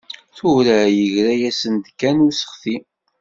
Tura 0.37 0.79
yeggra-asen-d 0.97 1.85
kan 1.99 2.25
useɣti. 2.27 2.77